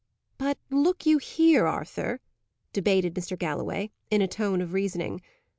[0.39, 2.21] "But look you here, Arthur,"
[2.73, 3.37] debated Mr.
[3.37, 5.21] Galloway, in a tone of reasoning.